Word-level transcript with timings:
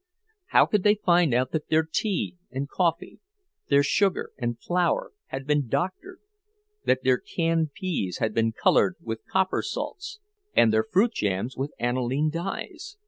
How 0.47 0.65
could 0.65 0.81
they 0.81 0.95
find 0.95 1.31
out 1.31 1.51
that 1.51 1.69
their 1.69 1.83
tea 1.83 2.35
and 2.49 2.67
coffee, 2.67 3.19
their 3.67 3.83
sugar 3.83 4.31
and 4.39 4.59
flour, 4.59 5.11
had 5.27 5.45
been 5.45 5.67
doctored; 5.67 6.21
that 6.85 7.03
their 7.03 7.19
canned 7.19 7.73
peas 7.73 8.17
had 8.17 8.33
been 8.33 8.51
colored 8.51 8.95
with 8.99 9.23
copper 9.27 9.61
salts, 9.61 10.19
and 10.55 10.73
their 10.73 10.85
fruit 10.91 11.13
jams 11.13 11.55
with 11.55 11.71
aniline 11.77 12.31
dyes? 12.31 12.97